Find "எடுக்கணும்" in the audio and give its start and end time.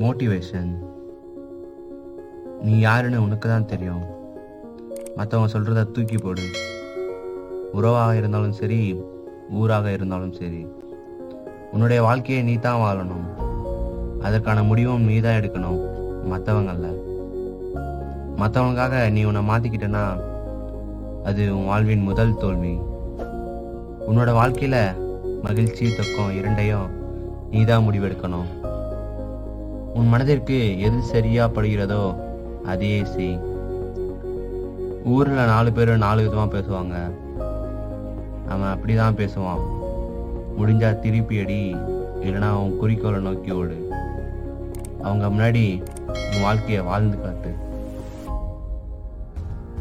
15.40-15.80